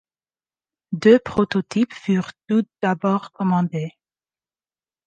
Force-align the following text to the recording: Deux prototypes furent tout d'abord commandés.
Deux 0.93 1.19
prototypes 1.19 1.93
furent 1.93 2.31
tout 2.47 2.63
d'abord 2.81 3.31
commandés. 3.31 3.91